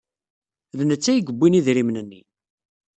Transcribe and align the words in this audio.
D 0.77 0.79
netta 0.89 1.09
ay 1.11 1.15
yewwin 1.27 1.57
idrimen-nni. 1.59 2.21